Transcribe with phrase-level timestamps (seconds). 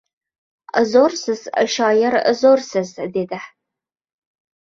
[0.93, 1.43] —Zo‘rsiz,
[1.73, 3.41] shoir, zo‘rsiz!— dedi.